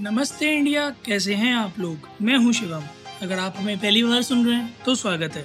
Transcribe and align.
नमस्ते 0.00 0.50
इंडिया, 0.52 0.88
कैसे 1.06 1.34
हैं 1.34 1.52
आप 1.54 1.78
लोग? 1.78 2.08
मैं 2.22 2.36
हूँ 2.38 2.52
शिवम। 2.52 2.82
अगर 3.22 3.38
आप 3.38 3.54
हमें 3.56 3.78
पहली 3.78 4.02
बार 4.02 4.20
सुन 4.22 4.44
रहे 4.46 4.56
हैं 4.56 4.82
तो 4.84 4.94
स्वागत 4.94 5.36
है। 5.36 5.44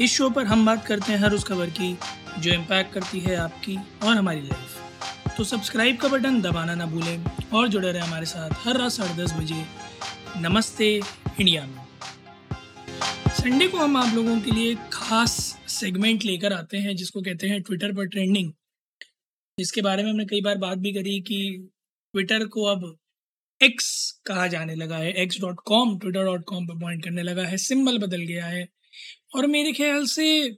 इस 0.00 0.12
शो 0.12 0.28
पर 0.30 0.44
हम 0.44 0.64
बात 0.66 0.84
करते 0.86 1.12
हैं 1.12 1.18
हर 1.18 1.34
उस 1.34 1.44
खबर 1.44 1.70
की, 1.70 1.92
जो 2.38 2.52
इम्पैक्ट 2.52 2.92
करती 2.94 3.20
है 3.20 3.36
आपकी 3.36 3.76
और 3.76 4.16
हमारी 4.16 4.40
लाइफ 4.40 5.36
तो 5.36 5.44
सब्सक्राइब 5.44 5.96
का 5.96 6.08
बटन 6.08 6.40
दबाना 6.42 6.74
ना 6.74 6.86
भूलें 6.86 7.24
और 7.52 7.68
जुड़े 7.68 7.92
रहें 7.92 8.02
हमारे 8.02 8.26
साथ 8.26 8.50
हर 8.64 8.78
रात 8.78 8.92
साढ़े 8.92 9.14
दस 9.22 9.34
बजे। 9.34 9.62
नमस्ते 10.38 10.90
इंडिया 11.40 11.64
में। 11.66 11.78
संडे 13.34 13.68
को 13.68 13.78
हम 13.78 13.96
आप 13.96 14.14
लोगों 14.14 14.38
के 14.40 14.50
लिए 14.50 14.72
एक 14.72 14.90
खास 14.92 15.38
सेगमेंट 15.70 16.24
लेकर 16.24 16.52
आते 16.52 16.78
हैं, 16.78 16.96
जिसको 16.96 17.22
कहते 17.22 17.48
हैं 17.48 17.62
ट्विटर 17.62 17.92
पर 17.92 18.08
ट्रेंडिंग 18.08 18.52
जिसके 19.58 19.82
बारे 19.82 20.02
में 20.02 20.10
हमने 20.10 20.24
कई 20.24 20.40
बार 20.40 20.58
बात 20.58 20.78
भी 20.78 20.92
करी 20.92 21.18
कि 21.20 21.70
ट्विटर 22.14 22.46
को 22.48 22.64
अब 22.64 22.94
एक्स 23.62 24.10
कहा 24.26 24.46
जाने 24.46 24.74
लगा 24.74 24.96
है 24.96 25.12
X 25.12 25.40
dot 25.40 25.56
com 25.66 25.98
Twitter 25.98 26.24
dot 26.24 26.44
com 26.44 26.66
पर 26.66 26.74
पॉइंट 26.74 27.04
करने 27.04 27.22
लगा 27.22 27.44
है 27.44 27.56
सिंबल 27.56 27.98
बदल 27.98 28.22
गया 28.22 28.46
है। 28.46 28.68
और 29.36 29.46
मेरे 29.46 29.72
ख्याल 29.72 30.04
से 30.06 30.56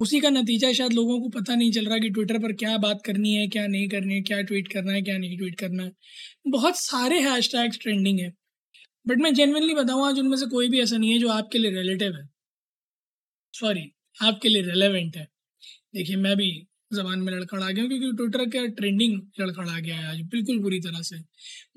उसी 0.00 0.20
का 0.20 0.30
नतीजा 0.30 0.72
शायद 0.72 0.92
लोगों 0.92 1.20
को 1.20 1.28
पता 1.28 1.54
नहीं 1.54 1.72
चल 1.72 1.86
रहा 1.86 1.98
कि 1.98 2.10
ट्विटर 2.10 2.38
पर 2.38 2.52
क्या 2.52 2.76
बात 2.78 3.02
करनी 3.06 3.34
है, 3.34 3.48
क्या 3.48 3.66
नहीं 3.66 3.88
करनी 3.88 4.14
है, 4.14 4.20
क्या 4.20 4.42
ट्वीट 4.42 4.72
करना 4.72 4.92
है, 4.92 5.02
क्या 5.02 5.18
नहीं 5.18 5.38
ट्वीट 5.38 5.58
करना 5.60 5.82
है। 5.82 5.92
बहुत 6.48 6.76
सारे 6.76 7.20
हैश 7.20 7.52
टैग्स 7.52 7.78
ट्रेंडिंग 7.78 8.20
है। 8.20 8.32
बट 9.06 9.18
मैं 9.18 9.34
जेनवनली 9.34 9.74
बताऊँ, 9.74 10.06
आज 10.08 10.18
उनमें 10.18 10.36
से 10.36 10.46
कोई 10.46 10.68
भी 10.68 10.80
ऐसा 10.80 10.96
नहीं 10.96 11.12
है 11.12 11.18
जो 11.18 11.28
आपके 11.28 11.58
लिए 11.58 11.70
रिलेटिव 11.70 12.16
है। 12.16 12.28
सॉरी 13.52 13.92
आपके 14.22 14.48
लिए 14.48 14.62
रेलेवेंट 14.62 15.16
है। 15.16 15.28
देखिए, 15.94 16.16
मैं 16.16 16.36
भी 16.36 16.66
जबान 16.90 17.18
में 17.18 17.32
लड़खड़ा 17.32 17.70
गया, 17.70 17.86
क्योंकि 17.86 18.12
ट्विटर 18.16 18.44
का 18.50 18.66
ट्रेंडिंग 18.74 19.20
लड़खड़ा 19.40 19.78
गया 19.78 19.96
है 19.96 20.08
आज, 20.08 20.20
बिल्कुल 20.30 20.58
बुरी 20.60 20.80
तरह 20.80 21.02
से। 21.02 21.16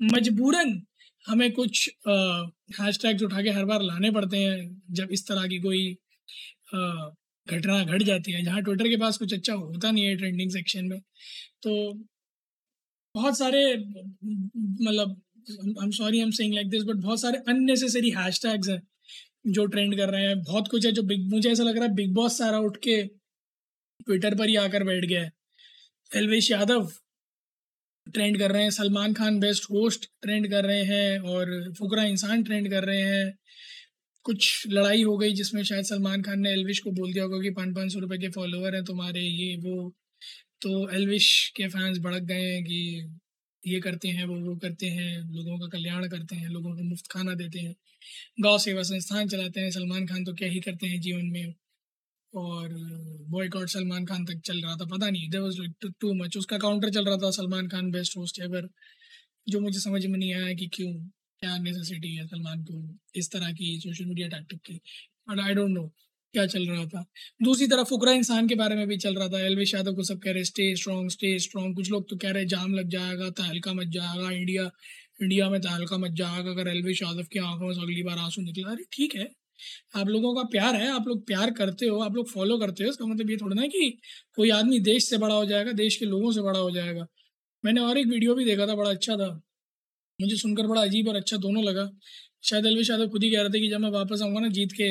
मजबूरन 0.06 0.80
हमें 1.24 1.50
कुछ 1.52 1.88
हैश 2.08 2.98
टैग्स 3.02 3.22
उठा 3.22 3.42
के 3.42 3.50
हर 3.50 3.64
बार 3.64 3.82
लाने 3.82 4.10
पड़ते 4.10 4.36
हैं, 4.38 4.82
जब 4.92 5.08
इस 5.12 5.26
तरह 5.28 5.46
की 5.46 5.58
कोई 5.60 5.96
घटना 7.46 7.82
घट 7.84 8.02
जाती 8.02 8.32
है, 8.32 8.42
जहाँ 8.44 8.62
ट्विटर 8.62 8.88
के 8.88 8.96
पास 8.96 9.18
कुछ 9.18 9.34
अच्छा 9.34 9.54
होता 9.54 9.90
नहीं 9.90 10.04
है 10.04 10.16
ट्रेंडिंग 10.16 10.50
सेक्शन 10.50 10.84
में। 10.84 11.00
तो 11.62 11.92
बहुत 13.14 13.38
सारे 13.38 13.62
मतलब 13.76 15.20
I 15.44 15.84
am 15.84 15.90
sorry 15.92 16.18
I 16.18 16.24
am 16.24 16.30
saying 16.32 16.54
like 16.54 16.68
this 16.70 16.82
but 16.84 16.96
बहुत 16.98 17.20
सारे 17.20 17.38
अननेसेसरी 17.48 18.10
हैश 18.12 18.40
टैग्स 18.42 18.68
हैं, 18.68 18.80
जो 19.48 19.64
ट्रेंड 19.66 19.96
कर 19.96 20.10
रहे 20.10 20.26
हैं। 20.26 20.42
बहुत 20.42 20.68
कुछ 20.68 20.86
है 20.86 20.92
जो 20.92 21.02
बिग 21.04 21.28
मुझे 21.30 21.50
ऐसा 21.50 21.62
लग 21.62 21.76
रहा 21.76 21.84
है 21.84 21.94
बिग 21.94 22.12
बॉस 22.14 22.38
सारा 22.38 22.58
उठ 22.60 22.76
के 22.84 23.02
ट्विटर 24.06 24.34
पर 24.34 24.48
ही 24.48 24.56
आकर 24.56 24.84
बैठ 24.84 25.04
गया 25.04 25.22
है। 25.22 25.32
एलवेश 26.16 26.50
यादव 26.50 26.92
ट्रेंड 28.12 28.38
कर 28.38 28.52
रहे 28.52 28.62
हैं 28.62 28.70
Salman 28.70 29.14
Khan 29.14 29.40
best 29.40 29.64
host 29.64 30.06
trend 30.22 30.50
कर 30.50 30.64
रहे 30.64 30.84
हैं 30.84 31.18
और 31.18 31.74
फुकरा 31.78 32.04
इंसान 32.04 32.42
ट्रेंड 32.42 32.70
कर 32.70 32.84
रहे 32.84 33.02
हैं। 33.02 33.38
कुछ 34.22 34.64
लड़ाई 34.68 35.02
हो 35.02 35.16
गई 35.18 35.32
जिसमें 35.32 35.62
शायद 35.64 35.84
सलमान 35.84 36.22
खान 36.22 36.40
ने 36.40 36.50
एलविश 36.50 36.78
को 36.78 36.90
बोल 36.90 37.12
दिया 37.12 37.24
होगा 37.24 37.40
कि 37.40 37.50
पाँच 37.50 37.74
पाँच 37.76 37.92
सौ 37.92 37.98
रुपये 37.98 38.18
के 38.18 38.28
फॉलोअर 38.28 38.74
हैं 38.74 38.84
तुम्हारे, 38.84 39.20
ये, 39.20 39.56
वो। 39.56 39.94
तो 40.60 40.90
एलविश 40.90 41.52
के 41.56 41.68
फैंस 41.68 41.98
भड़क 41.98 42.22
गए 42.22 42.54
हैं 42.54 42.64
कि 42.64 43.08
ये 43.66 43.80
करते 43.80 44.08
हैं, 44.08 44.24
वो 44.24 44.40
वो 44.40 44.56
करते 44.56 44.86
हैं, 44.86 45.34
लोगों 45.34 45.58
का 45.58 45.66
कल्याण 45.66 46.08
करते 46.08 46.36
हैं, 46.36 46.48
लोगों 46.48 46.76
को 46.76 46.82
मुफ़्त 46.82 47.06
खाना 47.10 47.34
देते 47.34 47.58
हैं। 47.58 47.74
गौ 48.40 48.58
सेवा 48.58 48.82
संस्थान 48.82 49.28
चलाते 49.28 49.60
हैं 49.60 49.70
सलमान 49.70 50.06
खान 50.06 50.24
तो 50.24 50.34
क्या 50.34 50.48
ही 50.48 50.60
करते 50.60 50.86
हैं 50.86 51.00
जीवन 51.00 51.26
में। 51.26 51.54
और 52.34 52.68
बॉयकॉट 53.30 53.68
सलमान 53.68 54.04
खान 54.06 54.24
तक 54.24 54.40
चल 54.44 54.60
रहा 54.62 54.74
था, 54.76 54.84
पता 54.86 55.10
नहीं 55.10 55.28
there 55.30 55.40
was 55.40 55.58
like 55.58 55.92
too 56.00 56.12
much 56.14 56.36
उसका 56.36 56.58
काउंटर 56.58 56.90
चल 56.90 57.04
रहा 57.04 57.16
था 57.16 57.30
Salman 57.32 57.68
Khan 57.68 57.90
best 57.90 58.16
host 58.16 58.40
ever 58.42 58.68
जो 59.46 59.60
मुझे 59.60 59.80
समझ 59.80 60.04
में 60.06 60.18
नहीं 60.18 60.34
आया 60.34 60.54
कि 60.54 60.66
क्यों, 60.74 60.92
क्या 61.42 61.56
नेसेसिटी 61.58 62.14
है 62.16 62.26
सलमान 62.26 62.62
को 62.64 62.82
इस 63.16 63.30
तरह 63.32 63.52
की 63.52 63.78
सोशल 63.80 64.04
मीडिया 64.06 64.28
टैक्टिक 64.28 64.60
की 64.66 64.74
बट 65.28 65.40
आई 65.40 65.54
डोंट 65.54 65.70
नो 65.70 65.86
क्या 66.34 66.44
चल 66.46 66.66
रहा 66.68 66.84
था। 66.86 67.04
दूसरी 67.40 67.66
तरफ़ 67.66 67.88
फुकरा 67.88 68.12
इंसान 68.12 68.48
के 68.48 68.54
बारे 68.54 68.74
में 68.76 68.86
भी 68.88 68.96
चल 68.98 69.14
रहा 69.14 69.28
था 69.28 69.40
एलविश 69.46 69.74
यादव 69.74 69.94
को 69.94 70.02
सब 70.04 70.18
कह 70.20 70.32
रहे 70.32 70.44
स्टे 70.44 70.74
स्ट्रॉन्ग 70.76 71.10
स्टे 71.10 71.38
स्ट्रॉन्ग 71.38 71.76
कुछ 71.76 71.90
लोग 71.90 72.08
तो 72.10 72.16
कह 72.16 72.30
रहे, 72.30 72.44
जाम 72.46 72.74
लग 72.74 72.88
जाएगा, 72.88 73.30
तहलका 73.32 73.72
मच 73.74 73.86
जाएगा 73.88 74.30
इंडिया 74.30 74.70
इंडिया 75.22 75.48
में 75.50 75.60
तहलका 75.60 75.98
मच 75.98 76.12
जाएगा, 76.12 76.50
अगर 76.50 76.68
एलविश 76.68 77.02
यादव 77.02 77.24
की 77.32 77.38
आँखों 77.40 77.72
से 77.72 77.80
अगली 77.82 78.02
बार 78.02 78.18
आँसू 78.18 78.42
निकला, 78.42 78.70
अरे 78.70 78.84
ठीक 78.92 79.14
है 79.16 79.28
आप 79.96 80.08
लोगों 80.08 80.34
का 80.34 80.42
प्यार 80.48 80.76
है, 80.76 80.88
आप 80.90 81.08
लोग 81.08 81.26
प्यार 81.26 81.50
करते 81.50 81.86
हो, 81.86 81.98
आप 82.00 82.14
लोग 82.14 82.28
फॉलो 82.30 82.58
करते 82.58 82.84
हो, 82.84 82.90
इसका 82.90 83.06
मतलब 83.06 83.30
ये 83.30 83.36
थोड़ा 83.36 83.54
ना 83.54 83.66
कि 83.66 83.90
कोई 84.36 84.50
आदमी 84.50 84.78
देश 84.80 85.08
से 85.08 85.18
बड़ा 85.18 85.34
हो 85.34 85.44
जाएगा, 85.46 85.72
देश 85.74 85.96
के 85.96 86.06
लोगों 86.06 86.32
से 86.32 86.42
बड़ा 86.42 86.58
हो 86.58 86.70
जाएगा। 86.70 87.06
मैंने 87.64 87.80
और 87.80 87.98
एक 87.98 88.06
वीडियो 88.06 88.34
भी 88.34 88.44
देखा 88.44 88.66
था, 88.66 88.74
बड़ा 88.74 88.90
अच्छा 88.90 89.16
था। 89.16 89.30
मुझे 90.18 90.36
सुनकर 90.36 90.66
बड़ा 90.66 90.82
अजीब 90.82 91.08
और 91.08 91.16
अच्छा 91.16 91.36
दोनों 91.36 91.62
लगा। 91.64 91.90
शायद 92.44 92.66
अलविश 92.66 92.90
यादव 92.90 93.08
खुद 93.08 93.22
ही 93.24 93.30
कह 93.30 93.40
रहे 93.40 93.50
थे 93.50 93.60
कि 93.60 93.68
जब 93.70 93.80
मैं 93.80 93.90
वापस 93.90 94.22
आऊँगा 94.22 94.40
ना 94.40 94.48
जीत 94.48 94.72
के 94.72 94.84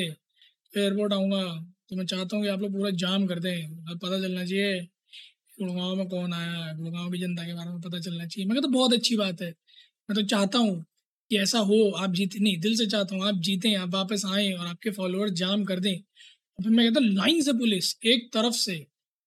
एयरपोर्ट 0.74 1.12
आऊँगा 1.12 1.42
तो 1.90 1.96
मैं 1.96 2.04
चाहता 2.06 2.36
हूँ 2.36 2.44
कि 2.44 2.50
आप 2.50 2.60
लोग 2.60 2.72
पूरा 2.72 2.90
जाम 2.96 3.26
कर 3.26 3.38
दें। 3.40 3.96
पता 3.98 4.20
चलना 4.20 4.44
चाहिए, 4.44 4.80
गुड़गांव 5.60 5.94
में 5.96 6.08
कौन 6.08 6.32
आया, 6.32 6.72
गुड़गांव 6.74 7.10
की 7.12 7.18
जनता 7.18 7.44
के 7.46 7.54
बारे 7.54 7.70
में 7.70 7.80
पता 7.80 7.98
चलना 8.00 8.26
चाहिए। 8.26 8.48
मैं 8.48 8.60
तो 8.62 8.68
बहुत 8.68 8.92
अच्छी 8.92 9.16
बात 9.16 9.42
है। 9.42 9.48
मैं 9.48 10.14
तो 10.14 10.22
चाहता 10.26 10.58
हूँ 10.58 10.84
कि 11.30 11.38
ऐसा 11.38 11.58
हो, 11.58 11.90
आप 11.90 12.12
जीते, 12.14 12.38
नहीं, 12.38 12.56
दिल 12.60 12.76
से 12.76 12.86
चाहता 12.86 13.14
हूँ, 13.16 13.26
आप 13.26 13.40
जीतें, 13.40 13.74
आप 13.76 13.94
वापस 13.94 14.22
आएँ 14.26 14.52
और 14.52 14.66
आपके 14.66 14.90
फॉलोअर 14.90 15.28
जाम 15.40 15.64
कर 15.64 15.80
दें। 15.80 15.94
और 15.94 16.64
फिर 16.64 16.72
मैं 16.72 16.86
कहता 16.88 17.00
हूँ 17.00 17.14
लाइन 17.14 17.42
से 17.42 17.52
पुलिस, 17.52 17.94
एक 18.06 18.28
तरफ़ 18.34 18.54
से 18.54 18.74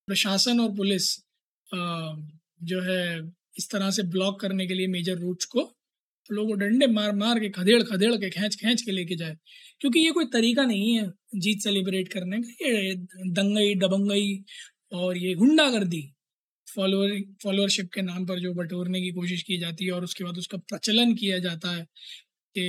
प्रशासन 0.08 0.60
और 0.60 0.76
पुलिस 0.76 1.16
जो 2.64 2.82
है, 2.82 3.32
इस 3.58 3.70
तरह 3.72 3.92
से 3.92 4.04
ब्लॉक 4.04 4.40
करने 4.42 4.68
के 4.68 4.74
लिए 4.74 4.88
मेजर 4.88 5.18
रूट्स 5.18 5.46
को 5.46 5.62
तो 6.30 6.36
लोगों 6.36 6.58
डंडे 6.60 6.88
मार 6.88 7.12
मार 7.16 7.40
के, 7.40 7.50
खदेड़ 7.50 7.82
खदेड़ 7.84 8.14
के, 8.14 8.30
खींच 8.30 8.56
खींच 8.56 8.82
के 8.82 8.92
लेके 8.92 9.16
जाए। 9.16 9.38
क्योंकि 9.82 10.00
ये 10.00 10.12
कोई 10.12 10.26
तरीका 10.34 10.66
नहीं 10.66 10.94
है 10.98 11.12
जीत 11.36 11.62
सेलिब्रेट 11.62 12.08
करने 12.14 12.42
का, 12.42 12.68
ये 12.68 12.94
दंगई, 13.32 13.76
दबंगई 13.76 14.44
और 14.94 15.18
ये 15.18 15.34
गुंडागर्दी। 15.36 16.04
फॉलोअर 16.76 17.20
फॉलोअरशिप 17.44 17.90
के 17.94 18.02
नाम 18.02 18.26
पर 18.26 18.40
जो 18.40 18.54
बटोरने 18.54 19.02
की 19.02 19.12
कोशिश 19.12 19.44
की 19.44 19.58
जाती 19.60 19.86
है 19.86 19.92
और 19.92 20.04
उसके 20.04 20.24
बाद 20.24 20.38
उसका 20.38 20.58
प्रचलन 20.70 21.14
किया 21.16 21.40
जाता 21.40 21.76
है 21.76 21.86
कि 22.56 22.64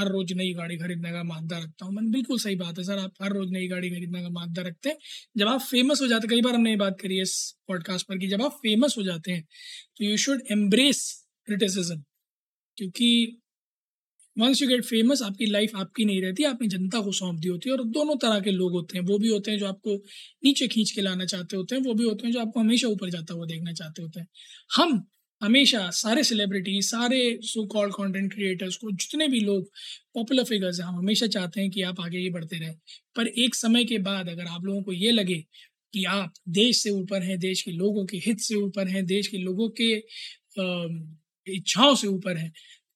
हर 0.00 0.08
रोज 0.08 0.32
नई 0.32 0.52
गाड़ी 0.54 0.76
खरीदने 0.78 1.12
का 1.12 1.22
मादा 1.22 1.58
रखता 1.58 1.86
हूँ। 1.86 1.94
मैंने 1.94 2.10
बिल्कुल 2.10 2.38
सही 2.38 2.56
बात 2.56 2.78
है 2.78 2.84
सर, 2.84 2.98
आप 2.98 3.12
हर 3.22 3.32
रोज 3.32 3.50
नई 3.52 3.68
गाड़ी 3.68 3.90
खरीदने 3.90 4.22
का 4.22 4.28
मादा 4.30 4.62
रखते 4.62 4.88
हैं। 4.88 4.96
जब 5.38 5.48
आप 5.48 5.60
फ़ेमस 5.62 6.02
हो 6.02 6.06
जाते 6.08 6.26
हैं, 6.26 6.30
कई 6.30 6.42
बार 6.42 6.54
हमने 6.54 6.70
ये 6.70 6.76
बात 6.76 7.00
करी 7.00 7.16
है 7.16 7.22
इस 7.22 7.36
पॉडकास्ट 7.68 8.06
पर 8.08 8.18
कि 8.18 8.28
जब 8.28 8.42
आप 8.42 8.52
फ़ेमस 8.62 8.94
हो 8.98 9.02
जाते 9.02 9.32
हैं 9.32 9.42
तो 9.98 10.04
यू 10.04 10.16
शुड 10.18 10.42
एम्ब्रेस 10.52 11.02
क्रिटिसिज्म 11.48 12.02
क्योंकि 12.78 13.41
वंस 14.36 14.60
यू 14.62 14.68
गेट 14.68 14.84
फ़ेमस 14.84 15.22
आपकी 15.22 15.46
लाइफ 15.46 15.76
आपकी 15.76 16.04
नहीं 16.04 16.20
रहती, 16.22 16.44
आपने 16.44 16.68
जनता 16.68 17.00
को 17.00 17.12
सौंप 17.12 17.38
दी 17.40 17.48
होती 17.48 17.68
है 17.68 17.76
और 17.76 17.84
दोनों 17.88 18.16
तरह 18.16 18.40
के 18.40 18.50
लोग 18.50 18.72
होते 18.72 18.98
हैं। 18.98 19.04
वो 19.06 19.18
भी 19.18 19.28
होते 19.28 19.50
हैं 19.50 19.58
जो 19.58 19.66
आपको 19.66 19.94
नीचे 20.44 20.68
खींच 20.68 20.90
के 20.90 21.00
लाना 21.00 21.24
चाहते 21.24 21.56
होते 21.56 21.74
हैं, 21.74 21.82
वो 21.82 21.94
भी 21.94 22.04
होते 22.04 22.26
हैं 22.26 22.32
जो 22.34 22.40
आपको 22.40 22.60
हमेशा 22.60 22.88
ऊपर 22.88 23.10
जाता 23.10 23.34
हुआ 23.34 23.46
देखना 23.46 23.72
चाहते 23.72 24.02
होते 24.02 24.20
हैं। 24.20 24.26
हम 24.70 25.02
हमेशा 25.42 25.88
सारे 25.90 26.22
सेलिब्रिटी 26.24 26.80
सारे 26.82 27.20
सो 27.42 27.64
कॉल्ड 27.66 27.94
कंटेंट 27.94 28.32
क्रिएटर्स 28.34 28.76
को, 28.76 28.90
जितने 28.92 29.28
भी 29.28 29.40
लोग 29.40 29.70
पॉपुलर 30.14 30.44
फिगर्स 30.44 30.80
हैं, 30.80 30.86
हम 30.86 30.98
हमेशा 30.98 31.26
चाहते 31.26 31.60
हैं 31.60 31.70
कि 31.70 31.82
आप 31.82 32.00
आगे 32.00 32.18
ही 32.18 32.30
बढ़ते 32.30 32.58
रहें। 32.58 32.74
पर 33.16 33.26
एक 33.38 33.54
समय 33.54 33.84
के 33.84 33.98
बाद 33.98 34.28
अगर 34.28 34.46
आप 34.46 34.64
लोगों 34.64 34.82
को 34.82 34.92
ये 34.92 35.10
लगे 35.10 35.34
कि 35.94 36.04
आप 36.04 36.32
देश 36.50 36.82
से 36.82 36.90
ऊपर 36.90 37.22
हैं, 37.22 37.38
देश 37.38 37.62
के 37.62 37.70
लोगों 37.72 38.04
के 38.06 38.16
हित 38.26 38.40
से 38.40 38.54
ऊपर 38.56 38.88
हैं, 38.88 39.04
देश 39.06 39.26
के 39.28 39.38
लोगों 39.38 39.68
के 39.80 39.92
इच्छाओं 41.46 41.94
से 41.94 42.06
ऊपर 42.06 42.36
हैं 42.36 42.52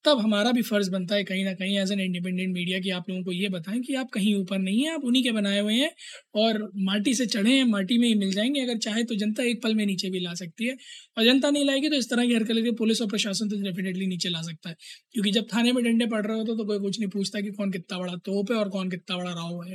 तब 0.06 0.18
हमारा 0.20 0.50
भी 0.52 0.62
फ़र्ज़ 0.62 0.90
बनता 0.90 1.14
है 1.14 1.24
कहीं 1.24 1.44
ना 1.44 1.52
कहीं 1.54 1.78
एज 1.78 1.92
एन 1.92 2.00
इंडिपेंडेंट 2.00 2.52
मीडिया 2.54 2.78
कि 2.80 2.90
आप 2.90 3.08
लोगों 3.10 3.22
को 3.24 3.32
ये 3.32 3.48
बताएँ 3.50 3.80
कि 3.82 3.94
आप 3.94 4.08
कहीं 4.14 4.34
ऊपर 4.36 4.58
नहीं 4.58 4.82
हैं, 4.82 4.92
आप 4.92 5.04
उन्हीं 5.04 5.22
के 5.24 5.32
बनाए 5.32 5.60
हुए 5.60 5.74
हैं 5.74 5.90
और 6.36 6.58
माटी 6.84 7.14
से 7.14 7.26
चढ़े 7.26 7.50
हैं, 7.50 7.64
माटी 7.66 7.98
में 7.98 8.06
ही 8.08 8.14
मिल 8.16 8.32
जाएँगे। 8.32 8.60
अगर 8.60 8.78
चाहे 8.78 9.02
तो 9.04 9.14
जनता 9.16 9.42
एक 9.44 9.62
पल 9.62 9.74
में 9.74 9.84
नीचे 9.86 10.10
भी 10.10 10.20
ला 10.20 10.34
सकती 10.34 10.66
है 10.66 10.76
और 11.16 11.24
जनता 11.24 11.50
नहीं 11.50 11.64
लाएगी 11.64 11.88
तो 11.88 11.96
इस 11.96 12.10
तरह 12.10 12.26
की 12.26 12.34
हरकत 12.34 12.74
पुलिस 12.78 13.02
और 13.02 13.08
प्रशासन 13.08 13.48
तो 13.48 13.60
डेफिनेटली 13.62 14.06
नीचे 14.06 14.28
ला 14.28 14.42
सकता 14.42 14.68
है। 14.70 14.76
क्योंकि 15.12 15.30
जब 15.32 15.46
थाने 15.54 15.72
में 15.72 15.82
डंडे 15.84 16.06
पड़ 16.06 16.24
रहे 16.26 16.36
होते 16.38 16.56
तो 16.56 16.64
कोई 16.66 16.78
कुछ 16.80 16.98
नहीं 17.00 17.10
पूछता 17.10 17.40
कि 17.40 17.50
कौन 17.52 17.70
कितना 17.72 17.98
बड़ा 17.98 18.14
तोप 18.26 18.50
है 18.52 18.58
और 18.58 18.68
कौन 18.70 18.90
कितना 18.90 19.16
बड़ा 19.16 19.30
राव 19.32 19.62
है, 19.64 19.74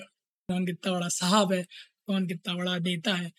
कौन 0.50 0.66
कितना 0.66 0.92
बड़ा 0.94 1.07
साहब 1.12 1.54
है, 1.54 1.63
कौन 2.07 2.27
कितना 2.27 2.54
बड़ा 2.56 2.77
नेता 2.80 3.13
है। 3.16 3.31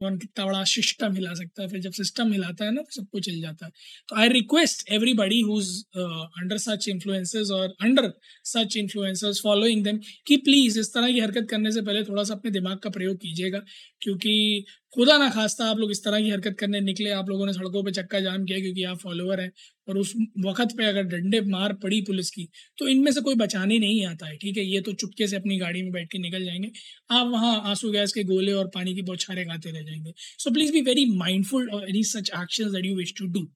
कौन 0.00 0.16
कितना 0.18 0.44
बड़ा 0.46 0.62
सिस्टम 0.64 1.14
हिला 1.14 1.32
सकता 1.34 1.62
है। 1.62 1.68
फिर 1.68 1.80
जब 1.80 1.92
सिस्टम 1.92 2.32
हिलाता 2.32 2.64
है 2.64 2.70
ना 2.74 2.82
तो 2.82 2.92
सब 2.92 3.06
कुछ 3.12 3.28
हिल 3.28 3.40
जाता 3.40 3.66
है। 3.66 3.72
तो 4.08 4.16
I 4.16 4.28
request 4.28 4.84
everybody 4.92 5.40
who 5.42 5.58
under 5.96 6.58
such 6.58 6.88
influences 6.88 7.50
और 7.52 7.74
under 7.82 8.10
such 8.44 8.76
influences 8.76 9.40
following 9.44 9.84
them 9.84 9.98
कि 10.26 10.36
प्लीज़ 10.46 10.78
इस 10.80 10.92
तरह 10.94 11.12
की 11.12 11.20
हरकत 11.20 11.46
करने 11.50 11.72
से 11.72 11.82
पहले 11.82 12.02
थोड़ा 12.04 12.24
सा 12.24 12.34
अपने 12.34 12.50
दिमाग 12.50 12.78
का 12.78 12.90
प्रयोग 12.90 13.16
कीजिएगा। 13.16 13.60
क्योंकि 14.02 14.64
खुदा 14.94 15.16
ना 15.18 15.28
खास्ता, 15.30 15.64
आप 15.64 15.78
लोग 15.78 15.90
इस 15.90 16.02
तरह 16.04 16.20
की 16.20 16.30
हरकत 16.30 16.56
करने 16.60 16.80
निकले, 16.80 17.10
आप 17.10 17.28
लोगों 17.28 17.46
ने 17.46 17.52
सड़कों 17.52 17.82
पे 17.84 17.90
चक्का 17.92 18.20
जाम 18.20 18.44
किया 18.44 18.58
क्योंकि 18.60 18.84
आप 18.84 18.98
फॉलोअर 18.98 19.40
हैं 19.40 19.50
और 19.88 19.98
उस 19.98 20.14
वक्त 20.46 20.76
पे 20.78 20.84
अगर 20.84 21.02
डंडे 21.04 21.40
मार 21.50 21.72
पड़ी 21.82 22.00
पुलिस 22.02 22.30
की 22.30 22.48
तो 22.78 22.88
इनमें 22.88 23.10
से 23.12 23.20
कोई 23.20 23.34
बचाने 23.34 23.78
नहीं 23.78 24.04
आता 24.06 24.26
है, 24.26 24.36
ठीक 24.36 24.56
है? 24.56 24.64
ये 24.64 24.80
तो 24.80 24.92
चुपके 24.94 25.26
से 25.26 25.36
अपनी 25.36 25.58
गाड़ी 25.58 25.82
में 25.82 25.92
बैठ 25.92 26.08
के 26.12 26.18
निकल 26.18 26.44
जाएँगे। 26.44 26.70
आप 27.10 27.26
वहाँ 27.28 27.60
आँसू, 27.64 27.90
गैस 27.90 28.12
के 28.12 28.24
गोले 28.24 28.52
और 28.52 28.66
पानी 28.74 28.94
की 28.94 29.02
बौछारें 29.02 29.46
खाते 29.48 29.70
रह 29.70 29.82
जाएँगे। 29.82 30.12
So 30.16 30.50
please 30.50 30.72
be 30.72 30.80
very 30.82 31.04
mindful 31.16 31.70
और 31.70 31.88
any 31.88 32.04
such 32.04 32.30
action 32.42 32.84
you 32.84 32.96
wish 32.96 33.14
to 33.18 33.26
do 33.32 33.46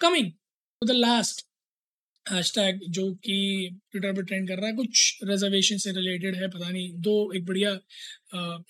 coming 0.00 0.32
the 0.82 0.90
last 0.92 1.46
hashtag 2.30 2.80
जो 2.90 3.10
कि 3.24 3.36
ट्विटर 3.92 4.12
पर 4.14 4.24
ट्रेंड 4.24 4.48
कर 4.48 4.56
रहा 4.56 4.66
है, 4.66 4.74
कुछ 4.76 5.18
रिजर्वेशन 5.24 5.76
से 5.78 5.92
रिलेटेड 5.92 6.36
है, 6.36 6.48
पता 6.48 6.68
नहीं, 6.70 6.92
दो 6.98 7.32
एक 7.36 7.44
बढ़िया 7.46 7.72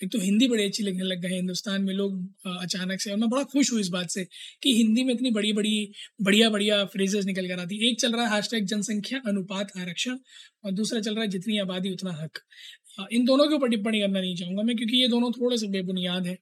एक 0.03 0.09
तो 0.11 0.19
हिंदी 0.19 0.47
बड़ी 0.47 0.63
अच्छी 0.63 0.83
लगने 0.83 1.03
लग 1.03 1.21
गए 1.21 1.35
हिंदुस्तान 1.35 1.83
में 1.83 1.93
लोग 1.93 2.57
अचानक 2.61 3.01
से, 3.01 3.11
और 3.11 3.17
मैं 3.17 3.29
बड़ा 3.29 3.43
खुश 3.45 3.71
हूँ 3.73 3.79
इस 3.79 3.89
बात 3.89 4.09
से 4.09 4.23
कि 4.63 4.73
हिंदी 4.75 5.03
में 5.03 5.13
इतनी 5.13 5.31
बड़ी 5.31 5.53
बड़ी, 5.53 5.91
बढ़िया 6.21 6.49
बढ़िया 6.49 6.83
फ्रेजेस 6.87 7.25
निकल 7.25 7.47
कर 7.47 7.59
आती 7.59 7.89
एक 7.89 7.99
चल 8.01 8.13
रहा 8.13 8.27
है 8.27 8.35
हैशटैग 8.35 8.65
जनसंख्या 8.67 9.19
अनुपात 9.27 9.71
आरक्षण, 9.77 10.17
और 10.65 10.71
दूसरा 10.73 10.99
चल 11.01 11.15
रहा 11.15 11.23
है 11.23 11.29
जितनी 11.29 11.57
आबादी, 11.59 11.91
उतना 11.91 12.11
हक। 12.21 12.39
इन 13.11 13.25
दोनों 13.25 13.47
के 13.47 13.55
ऊपर 13.55 13.69
टिप्पणी 13.69 13.99
करना 14.01 14.19
नहीं 14.19 14.35
चाहूँगा 14.35 14.63
मैं, 14.63 14.75
क्योंकि 14.77 15.01
ये 15.01 15.07
दोनों 15.09 15.31
थोड़े 15.31 15.57
से 15.57 15.67
बेबुनियाद 15.69 16.27
है। 16.27 16.37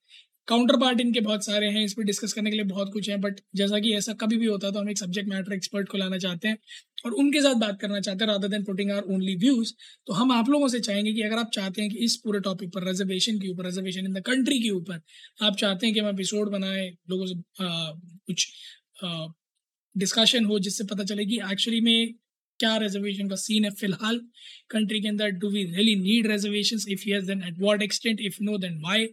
काउंटर 0.48 0.78
पार्ट 0.78 1.02
इनके 1.02 1.20
बहुत 1.22 1.46
सारे 1.46 1.68
हैं 1.70 1.84
इस 1.84 1.94
पर 1.94 2.04
डिस्कस 2.04 2.34
करने 2.34 2.50
के 2.50 2.56
लिए 2.56 2.66
बहुत 2.66 2.92
कुछ 2.94 3.10
है 3.10 3.18
बट 3.18 3.40
जैसा 3.56 3.80
कि 3.80 3.94
ऐसा 3.94 4.14
कभी 4.22 4.38
भी 4.38 4.46
होता 4.46 4.68
है 4.68 4.74
तो 4.74 4.80
हम 4.80 4.90
एक 4.90 4.98
सब्जेक्ट 4.98 5.30
मैटर 5.30 5.54
एक्सपर्ट 5.54 5.90
को 5.90 5.98
लाना 5.98 6.18
चाहते 6.18 6.48
हैं 6.48 6.58
और 7.06 7.12
उनके 7.16 7.42
साथ 7.42 7.56
बात 7.58 7.80
करना 7.82 8.00
चाहते 8.00 8.24
हैं 8.24 8.32
rather 8.32 8.48
than 8.48 8.64
putting 8.64 8.92
our 8.92 9.02
only 9.10 9.36
views 9.38 9.74
तो 10.08 10.14
हम 10.14 10.32
आप 10.32 10.50
लोगों 10.50 10.68
से 10.68 10.80
चाहेंगे 10.80 11.14
कि 11.14 11.22
अगर 11.22 11.38
आप 11.38 11.52
चाहते 11.54 11.82
हैं 11.82 11.92
कि 11.92 12.06
इस 12.06 12.16
पूरे 12.24 12.40
टॉपिक 12.40 12.74
पर 12.74 12.88
रिजर्वेशन 12.88 13.40
के 13.40 13.50
ऊपर 13.50 13.66
रिजर्वेशन 13.66 14.06
इन 14.06 14.14
द 14.14 14.24
कंट्री 14.26 14.60
के 14.60 14.70
ऊपर 14.72 15.02
आप 15.42 15.58
चाहते 15.58 15.86
हैं 15.86 15.94
कि 15.94 16.00
हम 16.00 16.10
एपिसोड 16.10 16.52
बनाए 16.52 16.90
लोगों 17.10 17.26
से 17.26 17.36
आ, 17.66 17.92
कुछ 18.28 18.48
डिस्कशन 19.96 20.46
हो 20.46 20.60
जिससे 20.60 20.84
पता 20.86 21.04
चले 21.06 21.26
कि 21.26 21.40
एक्चुअली 21.52 21.82
में 21.82 22.14
क्या 22.60 22.76
रिजर्वेशन 22.78 23.30
का 23.30 23.36
सीन 23.38 23.66
है 23.66 23.72
फ़िलहाल 23.74 24.18
कंट्री 24.70 25.02
के 25.02 25.08
अंदर 25.08 25.30
do 25.42 25.50
we 25.50 25.64
really 25.66 25.96
need 25.98 26.28
reservation 26.28 26.92
if 26.92 27.04
yes 27.08 27.24
then 27.24 27.44
at 27.44 27.60
what 27.60 27.82
extent 27.84 28.22
if 28.22 28.38
no 28.42 28.58
then 28.58 28.80
why 28.82 29.08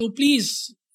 तो 0.00 0.08
प्लीज़ 0.08 0.50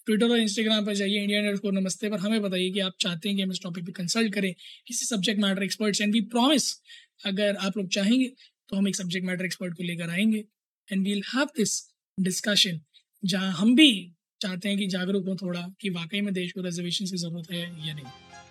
ट्विटर 0.08 0.30
और 0.30 0.40
इंस्टाग्राम 0.40 0.86
पर 0.86 0.94
जाइए 0.96 1.22
इंडिया 1.22 1.42
नेट 1.42 1.60
को 1.62 1.72
नमस्ते। 1.72 2.10
पर 2.10 2.20
हमें 2.20 2.42
बताइए 2.42 2.70
कि 2.72 2.80
आप 2.80 2.94
चाहते 3.02 3.30
हैं 3.30 3.36
कि 3.38 3.44
हम 3.44 3.52
इस 3.52 3.60
टॉपिक 3.64 3.86
पे 3.86 3.92
कंसल्ट 3.92 4.34
करें, 4.34 4.54
किसी 4.88 5.06
subject 5.06 5.42
matter 5.42 5.64
experts 5.64 6.02
and 6.02 6.14
we 6.14 6.22
promise 6.32 6.72
अगर 7.26 7.56
आप 7.58 7.78
लोग 7.78 7.90
चाहेंगे 7.94 8.26
तो 8.70 8.78
हम 8.78 8.88
एक 8.88 8.96
सब्जेक्ट 8.96 9.28
मैटर 9.28 9.46
एक्सपर्ट 9.46 9.74
को 9.78 9.84
लेकर 9.84 10.10
आएँगे। 10.10 10.44
And 10.90 11.04
we'll 11.04 11.22
have 11.36 11.48
this 11.58 11.80
discussion 12.18 12.80
जहाँ 13.24 13.52
हम 13.54 13.76
भी 13.76 13.92
चाहते 14.42 14.70
हैं 14.70 14.78
कि 14.78 14.88
जागरूक 14.88 15.28
हो 15.28 15.36
थोड़ा, 15.36 15.68
कि 15.82 15.90
वाकई 15.90 16.22
में 16.22 16.34
देश 16.34 16.52
को 16.52 16.62
रिजर्वेशन 16.62 17.06
की 17.06 17.18
ज़रूरत 17.18 17.52
है 17.52 17.62
या 17.88 17.94
नहीं। 17.94 18.06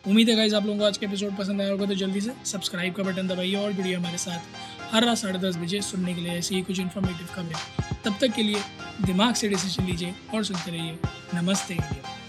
उम्मीद 0.06 0.28
है 0.28 0.36
गाइज़ 0.36 0.54
आप 0.54 0.66
लोगों 0.66 0.78
को 0.78 0.84
आज 0.84 0.98
के 0.98 1.06
एपिसोड 1.06 1.36
पसंद 1.36 1.60
आया 1.60 1.70
होगा 1.70 1.86
तो 1.86 1.94
जल्दी 1.96 2.20
से 2.20 2.32
सब्सक्राइब 2.46 2.94
का 2.94 3.02
बटन 3.02 3.28
दबाइए 3.28 3.54
और 3.56 3.72
जुड़िए 3.72 3.94
हमारे 3.94 4.18
साथ। 4.18 4.73
हर 4.92 5.04
रात 5.04 5.16
साढ़े 5.16 5.38
दस 5.38 5.56
बजे 5.56 5.80
सुनने 5.82 6.14
के 6.14 6.20
लिए 6.20 6.32
ऐसी 6.32 6.54
ही 6.54 6.62
कुछ 6.62 6.80
इन्फॉर्मेटिव 6.80 7.28
खबरें। 7.34 8.00
तब 8.04 8.18
तक 8.20 8.34
के 8.34 8.42
लिए 8.42 8.62
दिमाग 9.04 9.34
से 9.34 9.48
डिसीज़न 9.48 9.84
लीजिए 9.84 10.14
और 10.34 10.44
सुनते 10.44 10.70
रहिए। 10.70 10.98
नमस्ते। 11.34 11.74
इंडिया 11.74 12.23